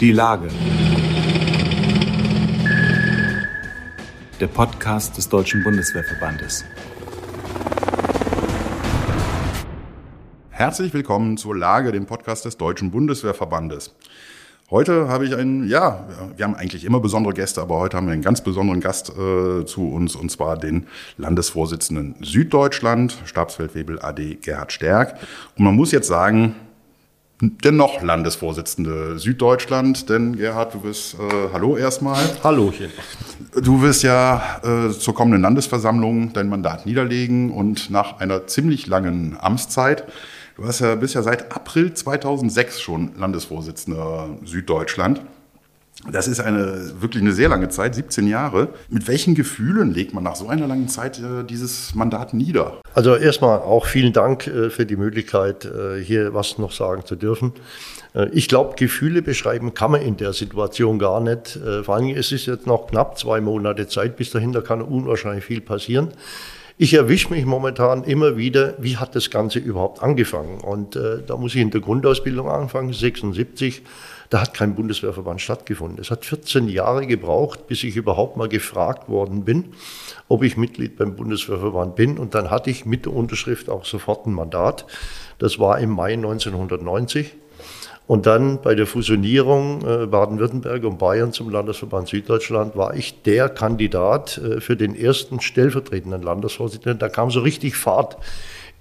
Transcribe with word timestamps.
Die 0.00 0.12
Lage. 0.12 0.48
Der 4.40 4.46
Podcast 4.48 5.16
des 5.16 5.28
Deutschen 5.28 5.62
Bundeswehrverbandes. 5.62 6.64
Herzlich 10.50 10.92
willkommen 10.92 11.36
zur 11.36 11.56
Lage, 11.56 11.92
dem 11.92 12.06
Podcast 12.06 12.44
des 12.44 12.56
Deutschen 12.56 12.90
Bundeswehrverbandes. 12.90 13.94
Heute 14.70 15.08
habe 15.08 15.26
ich 15.26 15.34
einen, 15.34 15.68
ja, 15.68 16.08
wir 16.36 16.44
haben 16.46 16.54
eigentlich 16.54 16.84
immer 16.84 17.00
besondere 17.00 17.34
Gäste, 17.34 17.60
aber 17.60 17.78
heute 17.78 17.96
haben 17.96 18.06
wir 18.06 18.14
einen 18.14 18.22
ganz 18.22 18.42
besonderen 18.42 18.80
Gast 18.80 19.10
äh, 19.10 19.66
zu 19.66 19.90
uns, 19.90 20.16
und 20.16 20.30
zwar 20.30 20.56
den 20.56 20.86
Landesvorsitzenden 21.18 22.14
Süddeutschland, 22.22 23.18
Stabsfeldwebel 23.26 24.00
AD 24.00 24.36
Gerhard 24.36 24.72
Stärk. 24.72 25.16
Und 25.58 25.64
man 25.64 25.76
muss 25.76 25.92
jetzt 25.92 26.08
sagen, 26.08 26.54
der 27.42 27.72
noch 27.72 28.02
Landesvorsitzende 28.02 29.18
Süddeutschland, 29.18 30.08
denn 30.08 30.36
Gerhard, 30.36 30.74
du 30.74 30.80
bist, 30.80 31.14
äh, 31.14 31.52
hallo 31.52 31.76
erstmal. 31.76 32.24
Hallochen. 32.42 32.88
Du 33.60 33.82
wirst 33.82 34.02
ja 34.04 34.60
äh, 34.62 34.90
zur 34.90 35.14
kommenden 35.14 35.42
Landesversammlung 35.42 36.32
dein 36.32 36.48
Mandat 36.48 36.86
niederlegen 36.86 37.50
und 37.50 37.90
nach 37.90 38.20
einer 38.20 38.46
ziemlich 38.46 38.86
langen 38.86 39.36
Amtszeit 39.38 40.04
Du 40.56 40.66
hast 40.66 40.80
ja, 40.80 40.94
bist 40.94 41.14
ja 41.14 41.22
seit 41.22 41.54
April 41.54 41.94
2006 41.94 42.80
schon 42.80 43.12
Landesvorsitzender 43.16 44.28
Süddeutschland. 44.44 45.22
Das 46.10 46.26
ist 46.26 46.40
eine 46.40 47.00
wirklich 47.00 47.22
eine 47.22 47.32
sehr 47.32 47.48
lange 47.48 47.68
Zeit, 47.68 47.94
17 47.94 48.26
Jahre. 48.26 48.70
Mit 48.88 49.06
welchen 49.06 49.34
Gefühlen 49.34 49.92
legt 49.92 50.14
man 50.14 50.24
nach 50.24 50.34
so 50.34 50.48
einer 50.48 50.66
langen 50.66 50.88
Zeit 50.88 51.18
äh, 51.18 51.44
dieses 51.44 51.94
Mandat 51.94 52.34
nieder? 52.34 52.80
Also 52.94 53.14
erstmal 53.14 53.60
auch 53.60 53.86
vielen 53.86 54.12
Dank 54.12 54.46
äh, 54.46 54.70
für 54.70 54.84
die 54.84 54.96
Möglichkeit, 54.96 55.64
äh, 55.64 56.02
hier 56.02 56.34
was 56.34 56.58
noch 56.58 56.72
sagen 56.72 57.04
zu 57.04 57.14
dürfen. 57.14 57.52
Äh, 58.14 58.30
ich 58.32 58.48
glaube, 58.48 58.74
Gefühle 58.76 59.22
beschreiben 59.22 59.74
kann 59.74 59.92
man 59.92 60.02
in 60.02 60.16
der 60.16 60.32
Situation 60.32 60.98
gar 60.98 61.20
nicht. 61.20 61.56
Äh, 61.56 61.84
vor 61.84 61.94
allem, 61.96 62.08
es 62.08 62.32
ist 62.32 62.46
jetzt 62.46 62.66
noch 62.66 62.88
knapp 62.88 63.16
zwei 63.16 63.40
Monate 63.40 63.86
Zeit. 63.86 64.16
Bis 64.16 64.30
dahin, 64.30 64.52
da 64.52 64.60
kann 64.60 64.82
unwahrscheinlich 64.82 65.44
viel 65.44 65.60
passieren 65.60 66.08
ich 66.78 66.94
erwische 66.94 67.30
mich 67.30 67.44
momentan 67.44 68.04
immer 68.04 68.36
wieder, 68.36 68.74
wie 68.78 68.96
hat 68.96 69.14
das 69.14 69.30
Ganze 69.30 69.58
überhaupt 69.58 70.02
angefangen? 70.02 70.60
Und 70.60 70.96
äh, 70.96 71.22
da 71.26 71.36
muss 71.36 71.54
ich 71.54 71.60
in 71.60 71.70
der 71.70 71.80
Grundausbildung 71.80 72.48
anfangen, 72.48 72.92
76. 72.92 73.82
Da 74.30 74.40
hat 74.40 74.54
kein 74.54 74.74
Bundeswehrverband 74.74 75.42
stattgefunden. 75.42 75.98
Es 76.00 76.10
hat 76.10 76.24
14 76.24 76.68
Jahre 76.68 77.06
gebraucht, 77.06 77.66
bis 77.66 77.84
ich 77.84 77.96
überhaupt 77.96 78.38
mal 78.38 78.48
gefragt 78.48 79.10
worden 79.10 79.44
bin, 79.44 79.74
ob 80.28 80.42
ich 80.42 80.56
Mitglied 80.56 80.96
beim 80.96 81.16
Bundeswehrverband 81.16 81.96
bin. 81.96 82.16
Und 82.16 82.34
dann 82.34 82.50
hatte 82.50 82.70
ich 82.70 82.86
mit 82.86 83.04
der 83.04 83.12
Unterschrift 83.12 83.68
auch 83.68 83.84
sofort 83.84 84.26
ein 84.26 84.32
Mandat. 84.32 84.86
Das 85.38 85.58
war 85.58 85.78
im 85.78 85.90
Mai 85.90 86.14
1990. 86.14 87.34
Und 88.06 88.26
dann 88.26 88.60
bei 88.60 88.74
der 88.74 88.86
Fusionierung 88.86 89.86
äh, 89.86 90.06
Baden-Württemberg 90.06 90.84
und 90.84 90.98
Bayern 90.98 91.32
zum 91.32 91.50
Landesverband 91.50 92.08
Süddeutschland 92.08 92.76
war 92.76 92.94
ich 92.94 93.22
der 93.22 93.48
Kandidat 93.48 94.38
äh, 94.38 94.60
für 94.60 94.76
den 94.76 94.94
ersten 94.96 95.40
stellvertretenden 95.40 96.22
Landesvorsitzenden. 96.22 96.98
Da 96.98 97.08
kam 97.08 97.30
so 97.30 97.40
richtig 97.40 97.76
Fahrt 97.76 98.16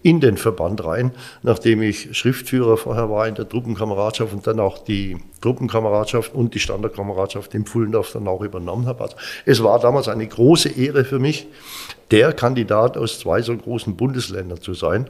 in 0.04 0.20
den 0.20 0.38
Verband 0.38 0.84
rein, 0.84 1.12
nachdem 1.44 1.82
ich 1.82 2.18
Schriftführer 2.18 2.78
vorher 2.78 3.10
war 3.10 3.28
in 3.28 3.36
der 3.36 3.48
Truppenkameradschaft 3.48 4.34
und 4.34 4.48
dann 4.48 4.60
auch 4.60 4.80
die 4.80 5.18
Truppenkameradschaft 5.42 6.34
und 6.34 6.56
die 6.56 6.60
Standardkameradschaft 6.60 7.54
in 7.54 7.66
Pfullendorf 7.66 8.12
dann 8.12 8.28
auch 8.28 8.42
übernommen 8.42 8.88
habe. 8.88 9.04
Also 9.04 9.16
es 9.46 9.64
war 9.64 9.80
damals 9.80 10.08
eine 10.08 10.26
große 10.26 10.70
Ehre 10.70 11.06
für 11.06 11.20
mich, 11.20 11.48
der 12.10 12.34
Kandidat 12.34 12.98
aus 12.98 13.20
zwei 13.20 13.42
so 13.42 13.56
großen 13.56 13.96
Bundesländern 13.96 14.60
zu 14.60 14.74
sein. 14.74 15.10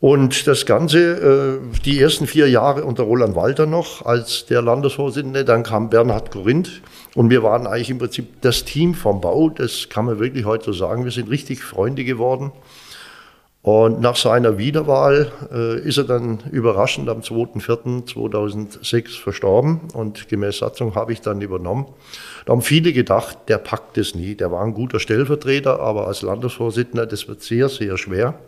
Und 0.00 0.46
das 0.46 0.64
Ganze, 0.64 1.00
äh, 1.00 1.58
die 1.84 2.00
ersten 2.00 2.28
vier 2.28 2.48
Jahre 2.48 2.84
unter 2.84 3.02
Roland 3.02 3.34
Walter 3.34 3.66
noch 3.66 4.06
als 4.06 4.46
der 4.46 4.62
Landesvorsitzende, 4.62 5.44
dann 5.44 5.64
kam 5.64 5.90
Bernhard 5.90 6.30
Korinth 6.30 6.82
und 7.16 7.30
wir 7.30 7.42
waren 7.42 7.66
eigentlich 7.66 7.90
im 7.90 7.98
Prinzip 7.98 8.40
das 8.42 8.64
Team 8.64 8.94
vom 8.94 9.20
Bau, 9.20 9.50
das 9.50 9.88
kann 9.88 10.04
man 10.04 10.20
wirklich 10.20 10.44
heute 10.44 10.66
so 10.66 10.72
sagen, 10.72 11.04
wir 11.04 11.10
sind 11.10 11.28
richtig 11.28 11.64
Freunde 11.64 12.04
geworden. 12.04 12.52
Und 13.60 14.00
nach 14.00 14.14
seiner 14.14 14.56
Wiederwahl 14.56 15.32
äh, 15.52 15.80
ist 15.80 15.98
er 15.98 16.04
dann 16.04 16.44
überraschend 16.52 17.08
am 17.08 17.20
2.4.2006 17.20 19.20
verstorben 19.20 19.80
und 19.94 20.28
gemäß 20.28 20.58
Satzung 20.58 20.94
habe 20.94 21.12
ich 21.12 21.22
dann 21.22 21.42
übernommen. 21.42 21.86
Da 22.46 22.52
haben 22.52 22.62
viele 22.62 22.92
gedacht, 22.92 23.36
der 23.48 23.58
packt 23.58 23.98
es 23.98 24.14
nie. 24.14 24.36
Der 24.36 24.52
war 24.52 24.64
ein 24.64 24.74
guter 24.74 25.00
Stellvertreter, 25.00 25.80
aber 25.80 26.06
als 26.06 26.22
Landesvorsitzender, 26.22 27.04
das 27.04 27.26
wird 27.26 27.42
sehr, 27.42 27.68
sehr 27.68 27.98
schwer. 27.98 28.38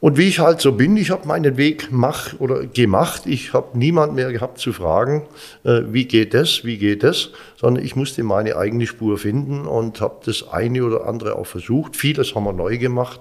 Und 0.00 0.16
wie 0.16 0.28
ich 0.28 0.38
halt 0.38 0.60
so 0.60 0.72
bin, 0.72 0.96
ich 0.96 1.10
habe 1.10 1.26
meinen 1.26 1.56
Weg 1.56 1.88
mach 1.90 2.38
oder 2.38 2.66
gemacht. 2.66 3.22
Ich 3.26 3.52
habe 3.52 3.76
niemand 3.76 4.14
mehr 4.14 4.30
gehabt 4.30 4.58
zu 4.58 4.72
fragen, 4.72 5.26
äh, 5.64 5.80
wie 5.90 6.04
geht 6.04 6.34
das, 6.34 6.64
wie 6.64 6.78
geht 6.78 7.02
das, 7.02 7.30
sondern 7.56 7.84
ich 7.84 7.96
musste 7.96 8.22
meine 8.22 8.56
eigene 8.56 8.86
Spur 8.86 9.18
finden 9.18 9.66
und 9.66 10.00
habe 10.00 10.20
das 10.24 10.48
eine 10.48 10.84
oder 10.84 11.06
andere 11.06 11.36
auch 11.36 11.46
versucht. 11.46 11.96
Vieles 11.96 12.34
haben 12.34 12.44
wir 12.44 12.52
neu 12.52 12.78
gemacht. 12.78 13.20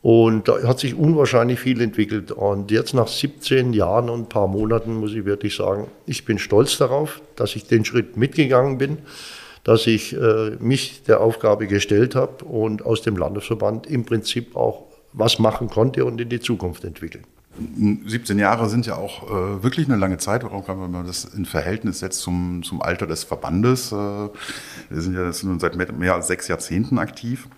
Und 0.00 0.46
da 0.46 0.62
hat 0.62 0.78
sich 0.78 0.94
unwahrscheinlich 0.94 1.58
viel 1.58 1.80
entwickelt. 1.80 2.32
Und 2.32 2.70
jetzt 2.70 2.94
nach 2.94 3.08
17 3.08 3.72
Jahren 3.72 4.10
und 4.10 4.20
ein 4.20 4.28
paar 4.28 4.46
Monaten 4.46 4.94
muss 4.94 5.12
ich 5.12 5.24
wirklich 5.24 5.56
sagen, 5.56 5.88
ich 6.06 6.24
bin 6.24 6.38
stolz 6.38 6.78
darauf, 6.78 7.20
dass 7.34 7.56
ich 7.56 7.66
den 7.66 7.84
Schritt 7.84 8.16
mitgegangen 8.16 8.78
bin, 8.78 8.98
dass 9.64 9.86
ich 9.86 10.14
äh, 10.14 10.50
mich 10.60 11.02
der 11.04 11.20
Aufgabe 11.20 11.66
gestellt 11.66 12.14
habe 12.14 12.44
und 12.44 12.84
aus 12.84 13.02
dem 13.02 13.16
Landesverband 13.16 13.86
im 13.86 14.04
Prinzip 14.04 14.54
auch 14.54 14.87
was 15.12 15.38
machen 15.38 15.68
konnte 15.68 16.04
und 16.04 16.20
in 16.20 16.28
die 16.28 16.40
Zukunft 16.40 16.84
entwickeln. 16.84 17.24
17 18.06 18.38
Jahre 18.38 18.68
sind 18.68 18.86
ja 18.86 18.96
auch 18.96 19.24
äh, 19.24 19.62
wirklich 19.62 19.88
eine 19.88 19.96
lange 19.96 20.18
Zeit, 20.18 20.44
wenn 20.44 20.90
man 20.90 21.06
das 21.06 21.24
in 21.24 21.44
Verhältnis 21.44 21.98
setzt 21.98 22.20
zum, 22.20 22.62
zum 22.62 22.80
Alter 22.82 23.06
des 23.06 23.24
Verbandes. 23.24 23.90
Äh, 23.90 23.94
wir 23.94 24.30
sind 24.90 25.14
ja 25.14 25.30
nun 25.42 25.58
seit 25.58 25.74
mehr, 25.74 25.90
mehr 25.92 26.14
als 26.14 26.28
sechs 26.28 26.46
Jahrzehnten 26.46 26.98
aktiv. 26.98 27.48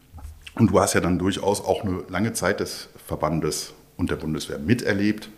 Und 0.54 0.70
du 0.70 0.80
hast 0.80 0.94
ja 0.94 1.00
dann 1.00 1.18
durchaus 1.18 1.62
auch 1.62 1.84
eine 1.84 2.02
lange 2.08 2.32
Zeit 2.32 2.60
des 2.60 2.88
Verbandes 3.06 3.74
und 3.96 4.10
der 4.10 4.16
Bundeswehr 4.16 4.58
miterlebt, 4.58 5.28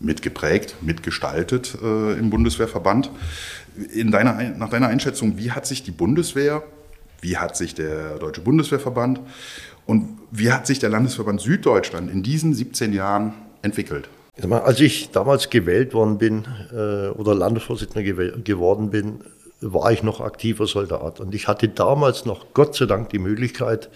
mitgeprägt, 0.00 0.76
mitgestaltet 0.82 1.76
äh, 1.82 2.18
im 2.18 2.30
Bundeswehrverband. 2.30 3.10
In 3.92 4.10
deiner, 4.10 4.34
nach 4.56 4.68
deiner 4.68 4.88
Einschätzung, 4.88 5.38
wie 5.38 5.50
hat 5.50 5.66
sich 5.66 5.82
die 5.82 5.90
Bundeswehr, 5.90 6.62
wie 7.20 7.38
hat 7.38 7.56
sich 7.56 7.74
der 7.74 8.18
Deutsche 8.18 8.42
Bundeswehrverband 8.42 9.20
und 9.86 10.18
wie 10.30 10.50
hat 10.50 10.66
sich 10.66 10.78
der 10.78 10.90
Landesverband 10.90 11.40
Süddeutschland 11.40 12.10
in 12.10 12.22
diesen 12.22 12.54
17 12.54 12.92
Jahren 12.92 13.34
entwickelt? 13.62 14.08
Als 14.50 14.80
ich 14.80 15.10
damals 15.10 15.48
gewählt 15.48 15.94
worden 15.94 16.18
bin 16.18 16.44
äh, 16.72 17.08
oder 17.10 17.34
Landesvorsitzender 17.34 18.02
geworden 18.02 18.90
bin, 18.90 19.20
war 19.60 19.92
ich 19.92 20.02
noch 20.02 20.20
aktiver 20.20 20.66
Soldat. 20.66 21.20
Und 21.20 21.34
ich 21.34 21.46
hatte 21.46 21.68
damals 21.68 22.24
noch 22.24 22.46
Gott 22.52 22.74
sei 22.74 22.86
Dank 22.86 23.10
die 23.10 23.18
Möglichkeit, 23.18 23.90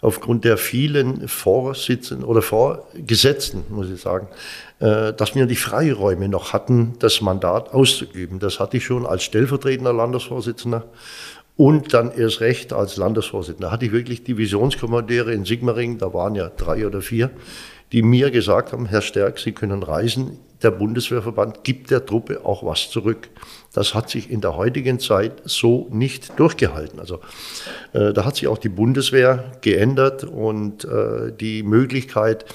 aufgrund 0.00 0.44
der 0.44 0.56
vielen 0.56 1.28
Vorsitzenden 1.28 2.26
oder 2.26 2.42
Vorgesetzten, 2.42 3.64
muss 3.70 3.90
ich 3.90 4.00
sagen, 4.00 4.28
äh, 4.80 5.12
dass 5.12 5.34
wir 5.34 5.46
die 5.46 5.56
Freiräume 5.56 6.28
noch 6.28 6.52
hatten, 6.52 6.94
das 6.98 7.20
Mandat 7.20 7.72
auszuüben. 7.72 8.38
Das 8.38 8.60
hatte 8.60 8.76
ich 8.76 8.84
schon 8.84 9.06
als 9.06 9.22
stellvertretender 9.22 9.92
Landesvorsitzender 9.92 10.84
und 11.56 11.94
dann 11.94 12.10
erst 12.12 12.40
recht 12.40 12.72
als 12.72 12.96
Landesvorsitzender. 12.96 13.68
Da 13.68 13.72
hatte 13.72 13.86
ich 13.86 13.92
wirklich 13.92 14.24
Divisionskommandeure 14.24 15.32
in 15.32 15.44
Sigmaringen, 15.44 15.98
da 15.98 16.12
waren 16.12 16.34
ja 16.34 16.48
drei 16.48 16.86
oder 16.86 17.00
vier, 17.00 17.30
die 17.92 18.02
mir 18.02 18.30
gesagt 18.30 18.72
haben, 18.72 18.86
Herr 18.86 19.02
Stärk, 19.02 19.38
Sie 19.38 19.52
können 19.52 19.82
reisen. 19.82 20.38
Der 20.62 20.70
Bundeswehrverband 20.70 21.62
gibt 21.62 21.90
der 21.90 22.04
Truppe 22.04 22.44
auch 22.44 22.64
was 22.64 22.90
zurück. 22.90 23.28
Das 23.74 23.92
hat 23.92 24.08
sich 24.08 24.30
in 24.30 24.40
der 24.40 24.56
heutigen 24.56 24.98
Zeit 25.00 25.42
so 25.44 25.88
nicht 25.90 26.38
durchgehalten. 26.38 27.00
Also 27.00 27.20
äh, 27.92 28.12
da 28.12 28.24
hat 28.24 28.36
sich 28.36 28.46
auch 28.46 28.58
die 28.58 28.68
Bundeswehr 28.68 29.52
geändert 29.60 30.24
und 30.24 30.84
äh, 30.84 31.32
die 31.38 31.62
Möglichkeit, 31.62 32.46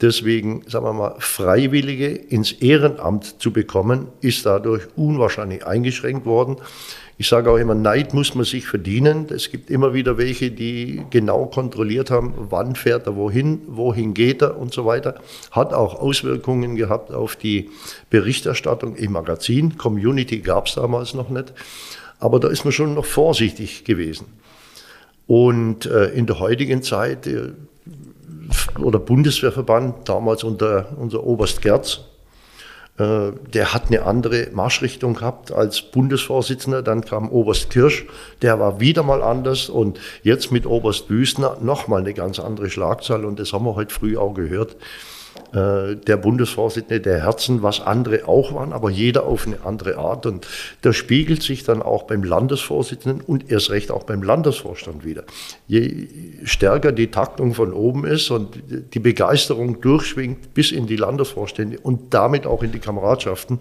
deswegen, 0.00 0.62
sagen 0.68 0.86
wir 0.86 0.92
mal, 0.92 1.16
Freiwillige 1.18 2.06
ins 2.06 2.52
Ehrenamt 2.52 3.42
zu 3.42 3.52
bekommen, 3.52 4.08
ist 4.20 4.46
dadurch 4.46 4.84
unwahrscheinlich 4.96 5.66
eingeschränkt 5.66 6.24
worden. 6.24 6.56
Ich 7.20 7.26
sage 7.26 7.50
auch 7.50 7.56
immer, 7.56 7.74
Neid 7.74 8.14
muss 8.14 8.36
man 8.36 8.44
sich 8.44 8.68
verdienen. 8.68 9.26
Es 9.30 9.50
gibt 9.50 9.70
immer 9.70 9.92
wieder 9.92 10.18
welche, 10.18 10.52
die 10.52 11.02
genau 11.10 11.46
kontrolliert 11.46 12.12
haben, 12.12 12.32
wann 12.48 12.76
fährt 12.76 13.08
er 13.08 13.16
wohin, 13.16 13.62
wohin 13.66 14.14
geht 14.14 14.40
er 14.40 14.56
und 14.56 14.72
so 14.72 14.86
weiter. 14.86 15.16
Hat 15.50 15.74
auch 15.74 15.96
Auswirkungen 15.96 16.76
gehabt 16.76 17.10
auf 17.10 17.34
die 17.34 17.70
Berichterstattung 18.08 18.94
im 18.94 19.10
Magazin. 19.10 19.76
Community 19.76 20.38
gab 20.38 20.67
es 20.68 20.74
damals 20.74 21.14
noch 21.14 21.30
nicht. 21.30 21.52
Aber 22.20 22.40
da 22.40 22.48
ist 22.48 22.64
man 22.64 22.72
schon 22.72 22.94
noch 22.94 23.04
vorsichtig 23.04 23.84
gewesen. 23.84 24.26
Und 25.26 25.86
äh, 25.86 26.06
in 26.06 26.26
der 26.26 26.40
heutigen 26.40 26.82
Zeit, 26.82 27.26
äh, 27.26 27.52
oder 28.80 28.98
Bundeswehrverband, 28.98 30.08
damals 30.08 30.42
unter 30.42 30.86
unser 30.98 31.22
Oberst 31.24 31.60
Gerz, 31.60 32.00
äh, 32.98 33.32
der 33.52 33.72
hat 33.72 33.86
eine 33.88 34.02
andere 34.02 34.48
Marschrichtung 34.52 35.14
gehabt 35.14 35.52
als 35.52 35.82
Bundesvorsitzender. 35.82 36.82
Dann 36.82 37.04
kam 37.04 37.30
Oberst 37.30 37.70
Kirsch, 37.70 38.06
der 38.42 38.58
war 38.58 38.80
wieder 38.80 39.02
mal 39.02 39.22
anders. 39.22 39.68
Und 39.68 40.00
jetzt 40.22 40.50
mit 40.50 40.66
Oberst 40.66 41.08
Büßner 41.08 41.58
nochmal 41.60 42.00
eine 42.00 42.14
ganz 42.14 42.40
andere 42.40 42.70
Schlagzahl. 42.70 43.24
Und 43.24 43.38
das 43.38 43.52
haben 43.52 43.64
wir 43.64 43.76
heute 43.76 43.94
früh 43.94 44.16
auch 44.16 44.34
gehört. 44.34 44.76
Äh, 45.52 45.96
der 45.96 46.16
Bundesvorsitzende 46.16 47.00
der 47.00 47.22
Herzen, 47.22 47.62
was 47.62 47.80
andere 47.80 48.28
auch 48.28 48.54
waren, 48.54 48.72
aber 48.72 48.90
jeder 48.90 49.24
auf 49.24 49.46
eine 49.46 49.64
andere 49.64 49.96
Art. 49.96 50.26
Und 50.26 50.46
das 50.82 50.96
spiegelt 50.96 51.42
sich 51.42 51.64
dann 51.64 51.82
auch 51.82 52.02
beim 52.02 52.22
Landesvorsitzenden 52.22 53.22
und 53.22 53.50
erst 53.50 53.70
recht 53.70 53.90
auch 53.90 54.04
beim 54.04 54.22
Landesvorstand 54.22 55.04
wieder. 55.04 55.24
Je 55.66 56.08
stärker 56.44 56.92
die 56.92 57.10
Taktung 57.10 57.54
von 57.54 57.72
oben 57.72 58.04
ist 58.04 58.30
und 58.30 58.58
die 58.92 58.98
Begeisterung 58.98 59.80
durchschwingt 59.80 60.52
bis 60.54 60.70
in 60.70 60.86
die 60.86 60.96
Landesvorstände 60.96 61.78
und 61.80 62.12
damit 62.12 62.46
auch 62.46 62.62
in 62.62 62.72
die 62.72 62.78
Kameradschaften, 62.78 63.60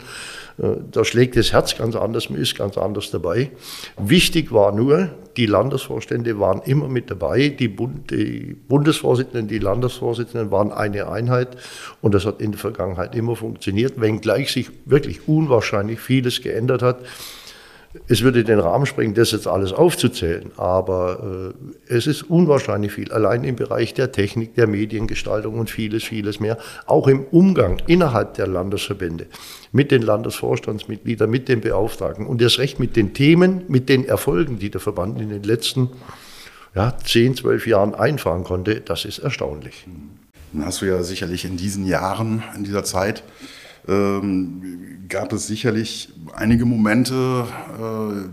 äh, 0.57 0.67
da 0.91 1.05
schlägt 1.05 1.37
das 1.37 1.53
Herz 1.53 1.77
ganz 1.77 1.95
anders, 1.95 2.29
man 2.29 2.41
ist 2.41 2.57
ganz 2.57 2.77
anders 2.77 3.11
dabei. 3.11 3.51
Wichtig 3.97 4.51
war 4.51 4.71
nur, 4.71 5.09
die 5.37 5.45
Landesvorstände 5.45 6.39
waren 6.39 6.61
immer 6.63 6.87
mit 6.87 7.11
dabei, 7.11 7.49
die, 7.49 7.67
Bund, 7.67 8.09
die 8.09 8.55
Bundesvorsitzenden, 8.67 9.47
die 9.47 9.59
Landesvorsitzenden 9.59 10.51
waren 10.51 10.71
eine 10.71 11.07
Einheit 11.07 11.57
und 12.01 12.13
das 12.13 12.25
hat 12.25 12.41
in 12.41 12.51
der 12.51 12.59
Vergangenheit 12.59 13.15
immer 13.15 13.35
funktioniert, 13.35 13.99
wenngleich 13.99 14.51
sich 14.51 14.69
wirklich 14.85 15.27
unwahrscheinlich 15.27 15.99
vieles 15.99 16.41
geändert 16.41 16.81
hat. 16.81 16.99
Es 18.07 18.21
würde 18.21 18.43
den 18.43 18.59
Rahmen 18.59 18.85
sprengen, 18.85 19.13
das 19.13 19.31
jetzt 19.31 19.47
alles 19.47 19.73
aufzuzählen, 19.73 20.51
aber 20.57 21.53
äh, 21.89 21.93
es 21.93 22.05
ist 22.05 22.23
unwahrscheinlich 22.23 22.91
viel, 22.91 23.11
allein 23.11 23.43
im 23.43 23.55
Bereich 23.55 23.93
der 23.93 24.11
Technik, 24.11 24.55
der 24.55 24.67
Mediengestaltung 24.67 25.57
und 25.57 25.69
vieles, 25.69 26.03
vieles 26.03 26.39
mehr, 26.39 26.57
auch 26.85 27.07
im 27.07 27.23
Umgang 27.31 27.81
innerhalb 27.87 28.35
der 28.35 28.47
Landesverbände 28.47 29.27
mit 29.71 29.91
den 29.91 30.01
Landesvorstandsmitgliedern, 30.01 31.29
mit 31.29 31.49
den 31.49 31.61
Beauftragten 31.61 32.27
und 32.27 32.41
erst 32.41 32.59
recht 32.59 32.79
mit 32.79 32.95
den 32.95 33.13
Themen, 33.13 33.63
mit 33.67 33.89
den 33.89 34.05
Erfolgen, 34.05 34.59
die 34.59 34.69
der 34.69 34.81
Verband 34.81 35.19
in 35.19 35.29
den 35.29 35.43
letzten 35.43 35.89
ja, 36.75 36.95
10, 37.03 37.35
12 37.35 37.67
Jahren 37.67 37.95
einfahren 37.95 38.43
konnte, 38.43 38.81
das 38.81 39.05
ist 39.05 39.19
erstaunlich. 39.19 39.87
Dann 40.53 40.65
hast 40.65 40.81
du 40.81 40.85
ja 40.85 41.03
sicherlich 41.03 41.45
in 41.45 41.57
diesen 41.57 41.85
Jahren, 41.85 42.43
in 42.55 42.63
dieser 42.63 42.83
Zeit, 42.83 43.23
ähm, 43.87 45.05
gab 45.07 45.31
es 45.33 45.47
sicherlich 45.47 46.09
einige 46.33 46.65
Momente, 46.65 47.45
äh, 47.79 48.29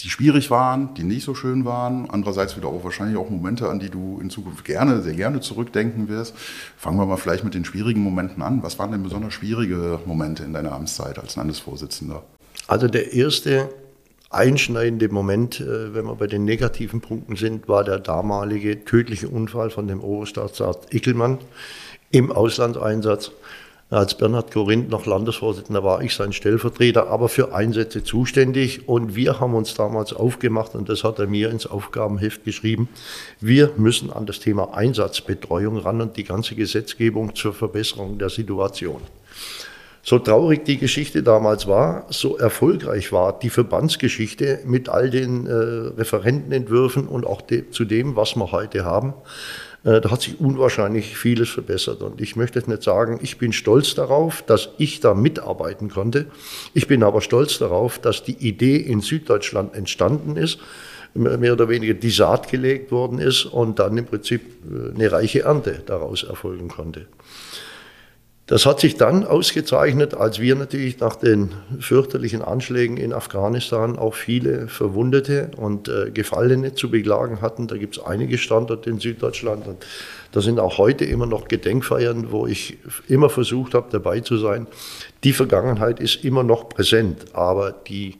die 0.00 0.10
schwierig 0.10 0.50
waren, 0.50 0.94
die 0.94 1.02
nicht 1.02 1.24
so 1.24 1.34
schön 1.34 1.64
waren. 1.64 2.08
Andererseits 2.08 2.56
wieder 2.56 2.68
auch 2.68 2.84
wahrscheinlich 2.84 3.16
auch 3.16 3.30
Momente, 3.30 3.68
an 3.68 3.80
die 3.80 3.90
du 3.90 4.20
in 4.20 4.30
Zukunft 4.30 4.64
gerne, 4.64 5.02
sehr 5.02 5.14
gerne 5.14 5.40
zurückdenken 5.40 6.08
wirst. 6.08 6.34
Fangen 6.76 6.98
wir 6.98 7.06
mal 7.06 7.16
vielleicht 7.16 7.42
mit 7.42 7.54
den 7.54 7.64
schwierigen 7.64 8.00
Momenten 8.00 8.42
an. 8.42 8.62
Was 8.62 8.78
waren 8.78 8.92
denn 8.92 9.02
besonders 9.02 9.34
schwierige 9.34 9.98
Momente 10.06 10.44
in 10.44 10.52
deiner 10.52 10.72
Amtszeit 10.72 11.18
als 11.18 11.34
Landesvorsitzender? 11.34 12.22
Also 12.68 12.86
der 12.86 13.12
erste 13.12 13.70
einschneidende 14.30 15.08
Moment, 15.08 15.60
äh, 15.60 15.94
wenn 15.94 16.06
wir 16.06 16.14
bei 16.16 16.26
den 16.26 16.44
negativen 16.44 17.00
Punkten 17.00 17.36
sind, 17.36 17.68
war 17.68 17.84
der 17.84 17.98
damalige 17.98 18.84
tödliche 18.84 19.28
Unfall 19.28 19.70
von 19.70 19.88
dem 19.88 20.00
Oberstaatsarzt 20.00 20.92
Ickelmann 20.92 21.38
im 22.10 22.32
Auslandseinsatz. 22.32 23.32
Als 23.90 24.18
Bernhard 24.18 24.52
Korinth 24.52 24.90
noch 24.90 25.06
Landesvorsitzender 25.06 25.82
war 25.82 26.02
ich 26.02 26.14
sein 26.14 26.34
Stellvertreter, 26.34 27.08
aber 27.08 27.30
für 27.30 27.54
Einsätze 27.54 28.04
zuständig. 28.04 28.86
Und 28.86 29.16
wir 29.16 29.40
haben 29.40 29.54
uns 29.54 29.72
damals 29.72 30.12
aufgemacht, 30.12 30.74
und 30.74 30.90
das 30.90 31.04
hat 31.04 31.18
er 31.18 31.26
mir 31.26 31.48
ins 31.48 31.66
Aufgabenheft 31.66 32.44
geschrieben, 32.44 32.90
wir 33.40 33.72
müssen 33.78 34.12
an 34.12 34.26
das 34.26 34.40
Thema 34.40 34.74
Einsatzbetreuung 34.74 35.78
ran 35.78 36.02
und 36.02 36.18
die 36.18 36.24
ganze 36.24 36.54
Gesetzgebung 36.54 37.34
zur 37.34 37.54
Verbesserung 37.54 38.18
der 38.18 38.28
Situation. 38.28 39.00
So 40.08 40.18
traurig 40.18 40.64
die 40.64 40.78
Geschichte 40.78 41.22
damals 41.22 41.66
war, 41.66 42.06
so 42.08 42.38
erfolgreich 42.38 43.12
war 43.12 43.38
die 43.38 43.50
Verbandsgeschichte 43.50 44.60
mit 44.64 44.88
all 44.88 45.10
den 45.10 45.46
äh, 45.46 45.52
Referentenentwürfen 45.52 47.06
und 47.06 47.26
auch 47.26 47.42
de 47.42 47.68
zu 47.68 47.84
dem, 47.84 48.16
was 48.16 48.34
wir 48.34 48.50
heute 48.50 48.86
haben. 48.86 49.12
Äh, 49.84 50.00
da 50.00 50.10
hat 50.10 50.22
sich 50.22 50.40
unwahrscheinlich 50.40 51.14
vieles 51.14 51.50
verbessert. 51.50 52.00
Und 52.00 52.22
ich 52.22 52.36
möchte 52.36 52.58
jetzt 52.58 52.68
nicht 52.68 52.82
sagen, 52.82 53.20
ich 53.22 53.36
bin 53.36 53.52
stolz 53.52 53.94
darauf, 53.94 54.40
dass 54.40 54.70
ich 54.78 55.00
da 55.00 55.12
mitarbeiten 55.12 55.90
konnte. 55.90 56.24
Ich 56.72 56.86
bin 56.86 57.02
aber 57.02 57.20
stolz 57.20 57.58
darauf, 57.58 57.98
dass 57.98 58.24
die 58.24 58.38
Idee 58.38 58.76
in 58.78 59.02
Süddeutschland 59.02 59.74
entstanden 59.74 60.38
ist, 60.38 60.58
mehr 61.12 61.52
oder 61.52 61.68
weniger 61.68 61.92
die 61.92 62.08
Saat 62.08 62.50
gelegt 62.50 62.92
worden 62.92 63.18
ist 63.18 63.44
und 63.44 63.78
dann 63.78 63.98
im 63.98 64.06
Prinzip 64.06 64.40
äh, 64.72 64.94
eine 64.94 65.12
reiche 65.12 65.42
Ernte 65.42 65.82
daraus 65.84 66.22
erfolgen 66.22 66.68
konnte. 66.68 67.08
Das 68.48 68.64
hat 68.64 68.80
sich 68.80 68.96
dann 68.96 69.24
ausgezeichnet, 69.24 70.14
als 70.14 70.40
wir 70.40 70.56
natürlich 70.56 70.98
nach 71.00 71.16
den 71.16 71.50
fürchterlichen 71.80 72.40
Anschlägen 72.40 72.96
in 72.96 73.12
Afghanistan 73.12 73.98
auch 73.98 74.14
viele 74.14 74.68
Verwundete 74.68 75.50
und 75.58 75.88
äh, 75.88 76.10
Gefallene 76.10 76.74
zu 76.74 76.90
beklagen 76.90 77.42
hatten. 77.42 77.66
Da 77.66 77.76
gibt 77.76 77.98
es 77.98 78.02
einige 78.02 78.38
Standorte 78.38 78.88
in 78.88 79.00
Süddeutschland 79.00 79.66
und 79.66 79.84
da 80.32 80.40
sind 80.40 80.60
auch 80.60 80.78
heute 80.78 81.04
immer 81.04 81.26
noch 81.26 81.46
Gedenkfeiern, 81.46 82.32
wo 82.32 82.46
ich 82.46 82.78
immer 83.06 83.28
versucht 83.28 83.74
habe, 83.74 83.88
dabei 83.90 84.20
zu 84.20 84.38
sein. 84.38 84.66
Die 85.24 85.34
Vergangenheit 85.34 86.00
ist 86.00 86.24
immer 86.24 86.42
noch 86.42 86.70
präsent, 86.70 87.26
aber 87.34 87.72
die 87.72 88.16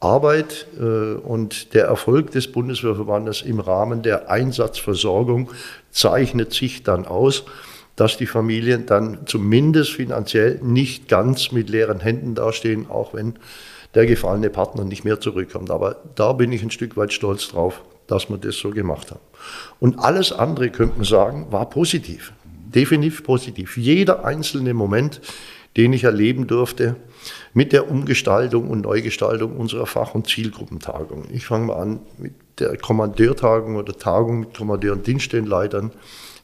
Arbeit 0.00 0.66
äh, 0.76 0.82
und 0.82 1.72
der 1.74 1.84
Erfolg 1.84 2.32
des 2.32 2.50
Bundeswehrverbandes 2.50 3.42
im 3.42 3.60
Rahmen 3.60 4.02
der 4.02 4.28
Einsatzversorgung 4.28 5.52
zeichnet 5.92 6.52
sich 6.52 6.82
dann 6.82 7.06
aus 7.06 7.44
dass 7.98 8.16
die 8.16 8.26
Familien 8.26 8.86
dann 8.86 9.26
zumindest 9.26 9.90
finanziell 9.90 10.60
nicht 10.62 11.08
ganz 11.08 11.50
mit 11.50 11.68
leeren 11.68 11.98
Händen 11.98 12.36
dastehen, 12.36 12.88
auch 12.88 13.12
wenn 13.12 13.34
der 13.94 14.06
gefallene 14.06 14.50
Partner 14.50 14.84
nicht 14.84 15.04
mehr 15.04 15.20
zurückkommt. 15.20 15.70
Aber 15.70 15.96
da 16.14 16.32
bin 16.32 16.52
ich 16.52 16.62
ein 16.62 16.70
Stück 16.70 16.96
weit 16.96 17.12
stolz 17.12 17.48
drauf, 17.48 17.82
dass 18.06 18.30
wir 18.30 18.38
das 18.38 18.56
so 18.56 18.70
gemacht 18.70 19.10
haben. 19.10 19.20
Und 19.80 19.98
alles 19.98 20.32
andere, 20.32 20.70
könnte 20.70 20.96
man 20.96 21.04
sagen, 21.04 21.48
war 21.50 21.68
positiv. 21.68 22.32
Definitiv 22.44 23.24
positiv. 23.24 23.76
Jeder 23.76 24.24
einzelne 24.24 24.74
Moment, 24.74 25.20
den 25.76 25.92
ich 25.92 26.04
erleben 26.04 26.46
durfte 26.46 26.94
mit 27.52 27.72
der 27.72 27.90
Umgestaltung 27.90 28.70
und 28.70 28.82
Neugestaltung 28.82 29.56
unserer 29.56 29.86
Fach- 29.86 30.14
und 30.14 30.28
Zielgruppentagung. 30.28 31.24
Ich 31.32 31.46
fange 31.46 31.66
mal 31.66 31.82
an 31.82 32.00
mit 32.16 32.34
der 32.60 32.76
Kommandeurtagung 32.76 33.74
oder 33.74 33.96
Tagung 33.96 34.38
mit 34.40 34.56
Kommandeur- 34.56 34.92
und 34.92 35.04
Dienststellenleitern 35.04 35.90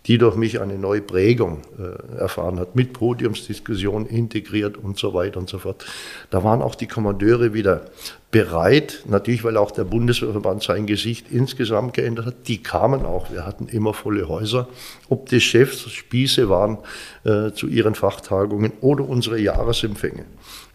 die 0.06 0.18
durch 0.18 0.36
mich 0.36 0.60
eine 0.60 0.78
neue 0.78 1.00
Prägung 1.00 1.62
äh, 1.78 2.18
erfahren 2.18 2.60
hat, 2.60 2.76
mit 2.76 2.92
Podiumsdiskussion 2.92 4.06
integriert 4.06 4.76
und 4.76 4.98
so 4.98 5.14
weiter 5.14 5.38
und 5.38 5.48
so 5.48 5.58
fort. 5.58 5.84
Da 6.30 6.44
waren 6.44 6.60
auch 6.60 6.74
die 6.74 6.86
Kommandeure 6.86 7.54
wieder 7.54 7.86
bereit, 8.30 9.04
natürlich 9.06 9.44
weil 9.44 9.56
auch 9.56 9.70
der 9.70 9.84
Bundeswehrverband 9.84 10.62
sein 10.62 10.86
Gesicht 10.86 11.26
insgesamt 11.30 11.94
geändert 11.94 12.26
hat. 12.26 12.48
Die 12.48 12.62
kamen 12.62 13.06
auch, 13.06 13.32
wir 13.32 13.46
hatten 13.46 13.68
immer 13.68 13.94
volle 13.94 14.28
Häuser, 14.28 14.68
ob 15.08 15.28
die 15.28 15.40
Chefs 15.40 15.88
Spieße 15.90 16.50
waren 16.50 16.78
äh, 17.24 17.52
zu 17.52 17.68
ihren 17.68 17.94
Fachtagungen 17.94 18.72
oder 18.80 19.08
unsere 19.08 19.38
Jahresempfänge. 19.38 20.24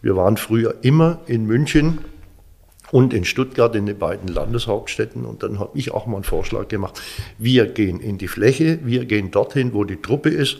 Wir 0.02 0.16
waren 0.16 0.38
früher 0.38 0.74
immer 0.82 1.20
in 1.26 1.46
München 1.46 1.98
und 2.92 3.14
in 3.14 3.24
Stuttgart 3.24 3.74
in 3.76 3.86
den 3.86 3.98
beiden 3.98 4.28
Landeshauptstädten. 4.28 5.24
Und 5.24 5.42
dann 5.42 5.58
habe 5.58 5.78
ich 5.78 5.92
auch 5.92 6.06
mal 6.06 6.16
einen 6.16 6.24
Vorschlag 6.24 6.68
gemacht. 6.68 7.00
Wir 7.38 7.66
gehen 7.66 8.00
in 8.00 8.18
die 8.18 8.28
Fläche, 8.28 8.80
wir 8.84 9.04
gehen 9.04 9.30
dorthin, 9.30 9.72
wo 9.74 9.84
die 9.84 10.00
Truppe 10.00 10.30
ist. 10.30 10.58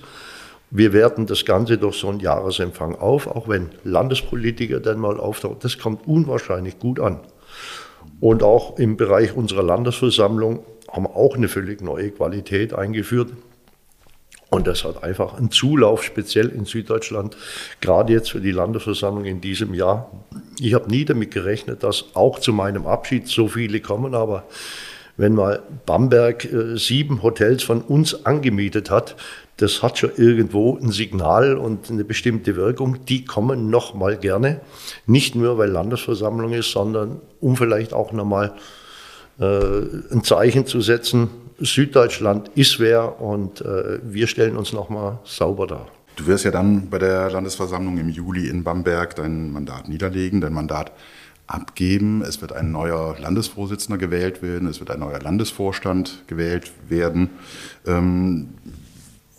Wir 0.70 0.92
werten 0.92 1.26
das 1.26 1.44
Ganze 1.44 1.78
durch 1.78 1.96
so 1.96 2.08
einen 2.08 2.20
Jahresempfang 2.20 2.94
auf, 2.94 3.26
auch 3.26 3.48
wenn 3.48 3.70
Landespolitiker 3.82 4.78
dann 4.78 5.00
mal 5.00 5.18
auftauchen. 5.18 5.56
Das 5.60 5.78
kommt 5.78 6.06
unwahrscheinlich 6.06 6.78
gut 6.78 7.00
an. 7.00 7.18
Und 8.20 8.42
auch 8.42 8.78
im 8.78 8.96
Bereich 8.96 9.34
unserer 9.34 9.64
Landesversammlung 9.64 10.60
haben 10.90 11.04
wir 11.04 11.16
auch 11.16 11.34
eine 11.34 11.48
völlig 11.48 11.80
neue 11.80 12.10
Qualität 12.10 12.72
eingeführt. 12.72 13.32
Und 14.50 14.66
das 14.66 14.84
hat 14.84 15.04
einfach 15.04 15.34
einen 15.34 15.52
Zulauf, 15.52 16.02
speziell 16.02 16.48
in 16.48 16.64
Süddeutschland, 16.64 17.36
gerade 17.80 18.12
jetzt 18.12 18.32
für 18.32 18.40
die 18.40 18.50
Landesversammlung 18.50 19.24
in 19.24 19.40
diesem 19.40 19.74
Jahr. 19.74 20.10
Ich 20.58 20.74
habe 20.74 20.90
nie 20.90 21.04
damit 21.04 21.30
gerechnet, 21.30 21.84
dass 21.84 22.06
auch 22.14 22.40
zu 22.40 22.52
meinem 22.52 22.86
Abschied 22.86 23.28
so 23.28 23.46
viele 23.46 23.80
kommen, 23.80 24.14
aber 24.14 24.44
wenn 25.16 25.34
mal 25.34 25.62
Bamberg 25.86 26.50
äh, 26.52 26.76
sieben 26.76 27.22
Hotels 27.22 27.62
von 27.62 27.82
uns 27.82 28.26
angemietet 28.26 28.90
hat, 28.90 29.16
das 29.58 29.82
hat 29.82 29.98
schon 29.98 30.12
irgendwo 30.16 30.78
ein 30.78 30.90
Signal 30.90 31.56
und 31.58 31.90
eine 31.90 32.04
bestimmte 32.04 32.56
Wirkung. 32.56 33.04
Die 33.04 33.26
kommen 33.26 33.68
noch 33.68 33.94
mal 33.94 34.16
gerne, 34.16 34.62
nicht 35.06 35.34
nur 35.34 35.58
weil 35.58 35.70
Landesversammlung 35.70 36.54
ist, 36.54 36.72
sondern 36.72 37.20
um 37.40 37.56
vielleicht 37.56 37.92
auch 37.92 38.12
noch 38.12 38.24
mal 38.24 38.54
äh, 39.38 39.44
ein 40.10 40.24
Zeichen 40.24 40.64
zu 40.64 40.80
setzen, 40.80 41.28
Süddeutschland 41.60 42.50
ist 42.54 42.80
wer 42.80 43.20
und 43.20 43.60
äh, 43.60 43.98
wir 44.02 44.26
stellen 44.26 44.56
uns 44.56 44.72
nochmal 44.72 45.18
sauber 45.24 45.66
dar. 45.66 45.86
Du 46.16 46.26
wirst 46.26 46.44
ja 46.44 46.50
dann 46.50 46.90
bei 46.90 46.98
der 46.98 47.30
Landesversammlung 47.30 47.98
im 47.98 48.08
Juli 48.08 48.48
in 48.48 48.64
Bamberg 48.64 49.14
dein 49.16 49.52
Mandat 49.52 49.88
niederlegen, 49.88 50.40
dein 50.40 50.52
Mandat 50.52 50.92
abgeben. 51.46 52.22
Es 52.22 52.40
wird 52.40 52.52
ein 52.52 52.72
neuer 52.72 53.16
Landesvorsitzender 53.18 53.98
gewählt 53.98 54.42
werden, 54.42 54.68
es 54.68 54.80
wird 54.80 54.90
ein 54.90 55.00
neuer 55.00 55.20
Landesvorstand 55.20 56.24
gewählt 56.26 56.72
werden. 56.88 57.30
Ähm, 57.86 58.50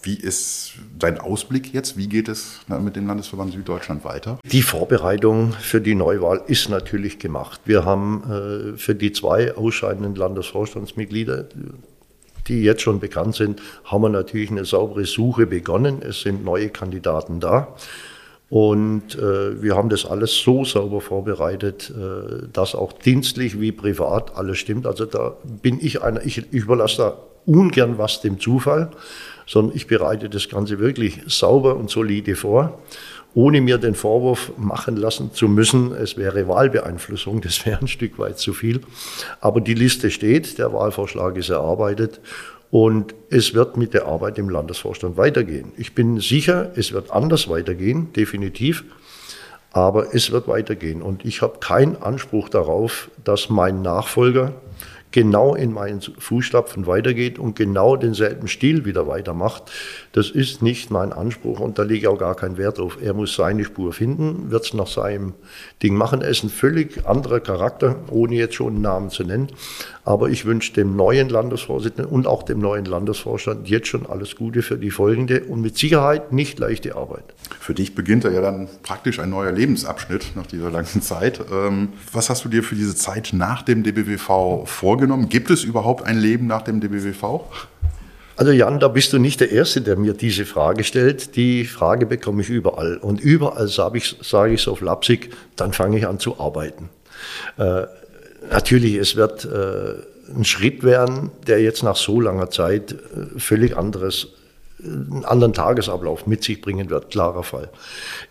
wie 0.03 0.15
ist 0.15 0.73
dein 0.97 1.19
Ausblick 1.19 1.73
jetzt? 1.73 1.95
Wie 1.95 2.07
geht 2.07 2.27
es 2.27 2.61
mit 2.67 2.95
dem 2.95 3.05
Landesverband 3.05 3.53
Süddeutschland 3.53 4.03
weiter? 4.03 4.39
Die 4.43 4.63
Vorbereitung 4.63 5.53
für 5.53 5.79
die 5.79 5.93
Neuwahl 5.93 6.41
ist 6.47 6.69
natürlich 6.69 7.19
gemacht. 7.19 7.61
Wir 7.65 7.85
haben 7.85 8.23
äh, 8.23 8.77
für 8.77 8.95
die 8.95 9.11
zwei 9.11 9.55
ausscheidenden 9.55 10.15
Landesvorstandsmitglieder 10.15 11.45
die 12.47 12.63
jetzt 12.63 12.81
schon 12.81 12.99
bekannt 12.99 13.35
sind, 13.35 13.61
haben 13.85 14.03
wir 14.03 14.09
natürlich 14.09 14.51
eine 14.51 14.65
saubere 14.65 15.05
Suche 15.05 15.45
begonnen. 15.45 16.01
Es 16.01 16.21
sind 16.21 16.43
neue 16.43 16.69
Kandidaten 16.69 17.39
da. 17.39 17.75
Und 18.49 19.15
äh, 19.15 19.61
wir 19.61 19.77
haben 19.77 19.87
das 19.87 20.05
alles 20.05 20.35
so 20.37 20.65
sauber 20.65 20.99
vorbereitet, 20.99 21.89
äh, 21.89 22.47
dass 22.51 22.75
auch 22.75 22.91
dienstlich 22.91 23.61
wie 23.61 23.71
privat 23.71 24.35
alles 24.35 24.57
stimmt. 24.57 24.85
Also 24.85 25.05
da 25.05 25.37
bin 25.43 25.79
ich 25.79 26.01
einer, 26.01 26.25
ich, 26.25 26.39
ich 26.39 26.63
überlasse 26.63 26.97
da 26.97 27.17
ungern 27.45 27.97
was 27.97 28.19
dem 28.19 28.41
Zufall, 28.41 28.91
sondern 29.47 29.75
ich 29.75 29.87
bereite 29.87 30.29
das 30.29 30.49
Ganze 30.49 30.79
wirklich 30.79 31.21
sauber 31.27 31.77
und 31.77 31.89
solide 31.89 32.35
vor, 32.35 32.79
ohne 33.33 33.61
mir 33.61 33.77
den 33.77 33.95
Vorwurf 33.95 34.51
machen 34.57 34.97
lassen 34.97 35.33
zu 35.33 35.47
müssen, 35.47 35.93
es 35.93 36.17
wäre 36.17 36.47
Wahlbeeinflussung, 36.47 37.41
das 37.41 37.65
wäre 37.65 37.79
ein 37.79 37.87
Stück 37.87 38.19
weit 38.19 38.37
zu 38.37 38.53
viel. 38.53 38.81
Aber 39.39 39.61
die 39.61 39.73
Liste 39.73 40.11
steht, 40.11 40.57
der 40.57 40.73
Wahlvorschlag 40.73 41.37
ist 41.37 41.49
erarbeitet 41.49 42.19
und 42.71 43.15
es 43.29 43.53
wird 43.53 43.77
mit 43.77 43.93
der 43.93 44.05
Arbeit 44.05 44.37
im 44.37 44.49
Landesvorstand 44.49 45.17
weitergehen. 45.17 45.71
Ich 45.77 45.95
bin 45.95 46.19
sicher, 46.19 46.71
es 46.75 46.91
wird 46.93 47.11
anders 47.11 47.49
weitergehen, 47.49 48.13
definitiv. 48.13 48.83
Aber 49.73 50.13
es 50.13 50.31
wird 50.31 50.49
weitergehen. 50.49 51.01
Und 51.01 51.23
ich 51.23 51.41
habe 51.41 51.59
keinen 51.59 51.95
Anspruch 51.95 52.49
darauf, 52.49 53.09
dass 53.23 53.49
mein 53.49 53.81
Nachfolger 53.81 54.53
genau 55.11 55.55
in 55.55 55.73
meinen 55.73 56.01
Fußstapfen 56.01 56.87
weitergeht 56.87 57.37
und 57.39 57.55
genau 57.55 57.95
denselben 57.95 58.47
Stil 58.47 58.85
wieder 58.85 59.07
weitermacht. 59.07 59.63
Das 60.13 60.29
ist 60.29 60.61
nicht 60.61 60.91
mein 60.91 61.13
Anspruch 61.13 61.61
und 61.61 61.79
da 61.79 61.83
lege 61.83 61.99
ich 61.99 62.07
auch 62.07 62.17
gar 62.17 62.35
keinen 62.35 62.57
Wert 62.57 62.79
auf. 62.79 62.97
Er 63.01 63.13
muss 63.13 63.33
seine 63.33 63.63
Spur 63.63 63.93
finden, 63.93 64.51
wird 64.51 64.65
es 64.65 64.73
nach 64.73 64.87
seinem 64.87 65.33
Ding 65.81 65.95
machen. 65.95 66.21
Er 66.21 66.29
ist 66.29 66.43
ein 66.43 66.49
völlig 66.49 67.05
anderer 67.05 67.39
Charakter, 67.39 67.95
ohne 68.09 68.35
jetzt 68.35 68.55
schon 68.55 68.73
einen 68.73 68.81
Namen 68.81 69.09
zu 69.09 69.23
nennen. 69.23 69.47
Aber 70.03 70.29
ich 70.29 70.45
wünsche 70.45 70.73
dem 70.73 70.97
neuen 70.97 71.29
Landesvorsitzenden 71.29 72.11
und 72.11 72.27
auch 72.27 72.43
dem 72.43 72.59
neuen 72.59 72.85
Landesvorstand 72.85 73.69
jetzt 73.69 73.87
schon 73.87 74.05
alles 74.05 74.35
Gute 74.35 74.63
für 74.63 74.77
die 74.77 74.91
folgende 74.91 75.45
und 75.45 75.61
mit 75.61 75.77
Sicherheit 75.77 76.33
nicht 76.33 76.59
leichte 76.59 76.95
Arbeit. 76.95 77.23
Für 77.59 77.73
dich 77.73 77.95
beginnt 77.95 78.25
ja 78.25 78.41
dann 78.41 78.67
praktisch 78.83 79.19
ein 79.19 79.29
neuer 79.29 79.51
Lebensabschnitt 79.51 80.35
nach 80.35 80.47
dieser 80.47 80.71
langen 80.71 81.01
Zeit. 81.01 81.39
Ähm, 81.51 81.89
was 82.11 82.29
hast 82.29 82.43
du 82.43 82.49
dir 82.49 82.63
für 82.63 82.75
diese 82.75 82.95
Zeit 82.95 83.29
nach 83.31 83.61
dem 83.61 83.83
DBWV 83.83 84.65
vorgenommen? 84.65 85.29
Gibt 85.29 85.49
es 85.51 85.63
überhaupt 85.63 86.03
ein 86.03 86.17
Leben 86.17 86.47
nach 86.47 86.63
dem 86.63 86.81
DBWV? 86.81 87.41
Also 88.35 88.51
Jan, 88.51 88.79
da 88.79 88.87
bist 88.87 89.13
du 89.13 89.19
nicht 89.19 89.39
der 89.39 89.51
Erste, 89.51 89.81
der 89.81 89.97
mir 89.97 90.13
diese 90.13 90.45
Frage 90.45 90.83
stellt. 90.83 91.35
Die 91.35 91.65
Frage 91.65 92.05
bekomme 92.05 92.41
ich 92.41 92.49
überall. 92.49 92.97
Und 92.97 93.19
überall 93.19 93.67
sage 93.67 93.97
ich 93.97 94.15
es 94.19 94.29
sag 94.29 94.67
auf 94.67 94.81
Lapsig, 94.81 95.29
dann 95.55 95.73
fange 95.73 95.97
ich 95.97 96.07
an 96.07 96.19
zu 96.19 96.39
arbeiten. 96.39 96.89
Äh, 97.57 97.83
natürlich, 98.49 98.95
es 98.95 99.15
wird 99.15 99.45
äh, 99.45 99.93
ein 100.35 100.45
Schritt 100.45 100.83
werden, 100.83 101.31
der 101.47 101.61
jetzt 101.61 101.83
nach 101.83 101.95
so 101.97 102.19
langer 102.19 102.49
Zeit 102.49 102.93
äh, 102.93 103.39
völlig 103.39 103.77
anderes 103.77 104.29
einen 104.83 105.25
anderen 105.25 105.53
Tagesablauf 105.53 106.27
mit 106.27 106.43
sich 106.43 106.61
bringen 106.61 106.89
wird, 106.89 107.11
klarer 107.11 107.43
Fall. 107.43 107.69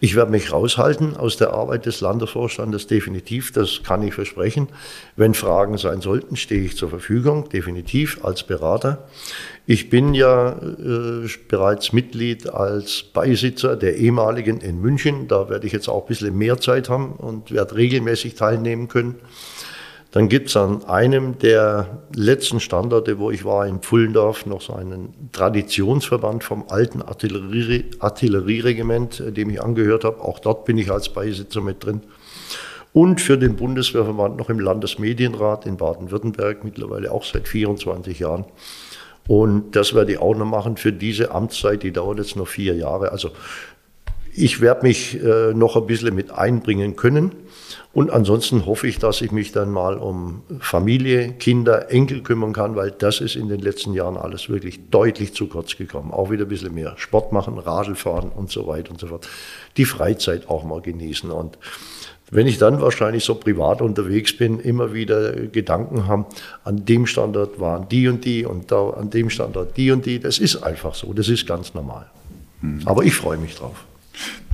Ich 0.00 0.16
werde 0.16 0.30
mich 0.30 0.52
raushalten 0.52 1.16
aus 1.16 1.37
der 1.37 1.52
Arbeit 1.52 1.87
des 1.87 2.00
Landesvorstandes, 2.00 2.87
definitiv, 2.87 3.52
das 3.52 3.83
kann 3.83 4.02
ich 4.02 4.14
versprechen. 4.14 4.69
Wenn 5.16 5.35
Fragen 5.35 5.78
sein 5.78 6.00
sollten, 6.00 6.37
stehe 6.37 6.62
ich 6.62 6.76
zur 6.76 6.90
Verfügung, 6.90 7.49
definitiv 7.49 8.25
als 8.25 8.42
Berater. 8.42 9.07
Ich 9.66 9.90
bin 9.90 10.14
ja 10.14 10.50
äh, 10.50 11.28
bereits 11.49 11.92
Mitglied 11.92 12.49
als 12.49 13.04
Beisitzer 13.04 13.76
der 13.76 13.97
ehemaligen 13.97 14.61
in 14.61 14.80
München, 14.80 15.28
da 15.28 15.49
werde 15.49 15.66
ich 15.66 15.73
jetzt 15.73 15.88
auch 15.88 16.02
ein 16.02 16.09
bisschen 16.09 16.37
mehr 16.37 16.59
Zeit 16.59 16.88
haben 16.88 17.12
und 17.12 17.52
werde 17.52 17.76
regelmäßig 17.76 18.35
teilnehmen 18.35 18.88
können. 18.88 19.16
Dann 20.12 20.29
gibt 20.29 20.49
es 20.49 20.57
an 20.57 20.85
einem 20.85 21.38
der 21.38 22.02
letzten 22.14 22.59
Standorte, 22.59 23.19
wo 23.19 23.31
ich 23.31 23.45
war, 23.45 23.67
in 23.67 23.79
Pfullendorf, 23.79 24.45
noch 24.45 24.61
so 24.61 24.75
einen 24.75 25.31
Traditionsverband 25.33 26.43
vom 26.43 26.64
alten 26.69 27.00
Artillerie, 27.00 27.85
Artillerieregiment, 28.00 29.21
äh, 29.21 29.33
dem 29.33 29.50
ich 29.50 29.62
angehört 29.62 30.05
habe. 30.05 30.21
Auch 30.23 30.40
dort 30.40 30.64
bin 30.64 30.79
ich 30.79 30.90
als 30.90 31.11
Beisitzer 31.11 31.61
mit 31.61 31.85
drin. 31.85 32.02
Und 32.93 33.21
für 33.21 33.38
den 33.38 33.55
Bundeswehrverband 33.55 34.37
noch 34.37 34.50
im 34.50 34.59
Landesmedienrat 34.59 35.64
in 35.64 35.76
Baden-Württemberg, 35.76 36.64
mittlerweile 36.64 37.12
auch 37.12 37.25
seit 37.25 37.47
24 37.47 38.19
Jahren. 38.19 38.47
Und 39.29 39.76
das 39.76 39.95
werde 39.95 40.12
ich 40.12 40.19
auch 40.19 40.35
noch 40.35 40.47
machen 40.47 40.76
für 40.76 40.93
diese 40.93 41.31
Amtszeit, 41.31 41.85
die 41.85 41.93
dauert 41.93 42.19
jetzt 42.19 42.35
noch 42.35 42.49
vier 42.49 42.75
Jahre. 42.75 43.12
Also 43.12 43.31
ich 44.34 44.60
werde 44.60 44.87
mich 44.87 45.22
äh, 45.22 45.54
noch 45.54 45.76
ein 45.76 45.87
bisschen 45.87 46.14
mit 46.14 46.30
einbringen 46.30 46.96
können. 46.96 47.32
Und 47.92 48.10
ansonsten 48.10 48.66
hoffe 48.66 48.87
ich, 48.87 48.99
dass 48.99 49.20
ich 49.20 49.32
mich 49.32 49.50
dann 49.50 49.70
mal 49.70 49.96
um 49.96 50.42
Familie, 50.60 51.32
Kinder, 51.32 51.90
Enkel 51.90 52.22
kümmern 52.22 52.52
kann, 52.52 52.76
weil 52.76 52.92
das 52.92 53.20
ist 53.20 53.34
in 53.34 53.49
den 53.49 53.60
letzten 53.60 53.94
Jahren 53.94 54.16
alles 54.16 54.49
wirklich 54.49 54.90
deutlich 54.90 55.34
zu 55.34 55.49
kurz 55.49 55.76
gekommen. 55.76 56.12
Auch 56.12 56.30
wieder 56.30 56.44
ein 56.44 56.49
bisschen 56.49 56.72
mehr 56.72 56.94
Sport 56.99 57.32
machen, 57.32 57.58
Radl 57.58 57.96
fahren 57.96 58.30
und 58.34 58.50
so 58.50 58.68
weiter 58.68 58.92
und 58.92 59.00
so 59.00 59.08
fort. 59.08 59.28
Die 59.76 59.84
Freizeit 59.84 60.49
auch 60.49 60.62
mal 60.62 60.80
genießen. 60.80 61.32
Und 61.32 61.58
wenn 62.30 62.46
ich 62.46 62.58
dann 62.58 62.80
wahrscheinlich 62.80 63.25
so 63.25 63.34
privat 63.34 63.82
unterwegs 63.82 64.37
bin, 64.37 64.60
immer 64.60 64.92
wieder 64.92 65.32
Gedanken 65.32 66.06
haben, 66.06 66.26
an 66.62 66.84
dem 66.84 67.06
Standort 67.06 67.58
waren 67.58 67.88
die 67.88 68.06
und 68.06 68.25
die 68.25 68.46
und 68.46 68.70
da 68.70 68.90
an 68.90 69.10
dem 69.10 69.30
Standort 69.30 69.76
die 69.76 69.90
und 69.90 70.06
die. 70.06 70.20
Das 70.20 70.38
ist 70.38 70.62
einfach 70.62 70.94
so, 70.94 71.12
das 71.12 71.28
ist 71.28 71.44
ganz 71.44 71.75
normal. 71.75 72.06
Mhm. 72.60 72.82
Aber 72.84 73.02
ich 73.02 73.14
freue 73.14 73.37
mich 73.37 73.56
drauf. 73.56 73.84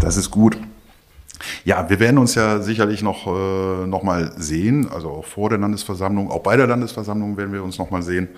Das 0.01 0.17
ist 0.17 0.31
gut. 0.31 0.57
Ja, 1.65 1.89
wir 1.91 2.01
werden 2.01 2.19
uns 2.19 2.35
ja 2.35 2.61
sicherlich 2.61 3.03
noch, 3.03 3.27
äh, 3.27 3.87
noch 3.87 4.03
mal 4.03 4.33
sehen, 4.37 4.89
also 4.91 5.11
auch 5.11 5.25
vor 5.25 5.51
der 5.51 5.59
Landesversammlung, 5.59 6.31
auch 6.31 6.43
bei 6.43 6.57
der 6.57 6.67
Landesversammlung 6.67 7.37
werden 7.37 7.53
wir 7.53 7.63
uns 7.63 7.79
noch 7.79 7.91
mal 7.91 8.03
sehen. 8.03 8.29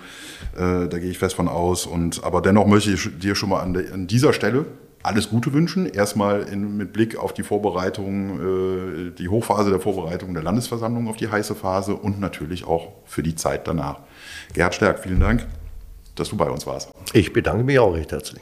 Äh, 0.55 0.87
da 0.87 0.99
gehe 0.99 1.09
ich 1.09 1.17
fest 1.17 1.35
von 1.35 1.47
aus. 1.47 1.85
Und, 1.85 2.23
aber 2.23 2.41
dennoch 2.41 2.67
möchte 2.67 2.91
ich 2.91 3.19
dir 3.19 3.35
schon 3.35 3.49
mal 3.49 3.61
an, 3.61 3.73
de, 3.73 3.91
an 3.91 4.07
dieser 4.07 4.33
Stelle 4.33 4.65
alles 5.01 5.29
Gute 5.29 5.53
wünschen. 5.53 5.85
Erstmal 5.85 6.43
in, 6.43 6.75
mit 6.75 6.91
Blick 6.91 7.17
auf 7.17 7.33
die 7.33 7.43
Vorbereitung, 7.43 8.39
äh, 8.39 9.11
die 9.11 9.29
Hochphase 9.29 9.69
der 9.69 9.79
Vorbereitung 9.79 10.33
der 10.33 10.43
Landesversammlung 10.43 11.07
auf 11.07 11.15
die 11.15 11.29
heiße 11.29 11.55
Phase 11.55 11.95
und 11.95 12.19
natürlich 12.19 12.65
auch 12.65 12.89
für 13.05 13.23
die 13.23 13.35
Zeit 13.35 13.67
danach. 13.67 13.99
Gerhard 14.53 14.75
Stärk, 14.75 14.99
vielen 14.99 15.19
Dank, 15.19 15.47
dass 16.15 16.29
du 16.29 16.37
bei 16.37 16.49
uns 16.49 16.67
warst. 16.67 16.91
Ich 17.13 17.31
bedanke 17.31 17.63
mich 17.63 17.79
auch 17.79 17.93
recht 17.93 18.11
herzlich. 18.11 18.41